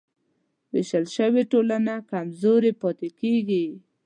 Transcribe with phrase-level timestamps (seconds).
[0.71, 3.65] وېشل شوې ټولنه کمزورې پاتې کېږي.